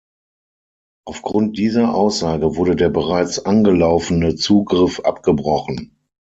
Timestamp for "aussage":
1.93-2.55